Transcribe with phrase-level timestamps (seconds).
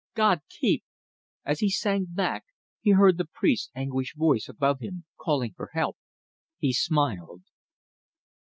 [0.15, 0.83] God keep..."
[1.45, 2.45] As he sank back
[2.79, 5.95] he heard the priest's anguished voice above him, calling for help.
[6.57, 7.43] He smiled.